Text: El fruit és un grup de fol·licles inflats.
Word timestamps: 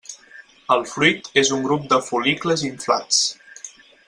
El 0.75 0.81
fruit 0.91 1.29
és 1.43 1.53
un 1.57 1.63
grup 1.69 1.87
de 1.93 2.01
fol·licles 2.09 2.65
inflats. 2.71 3.25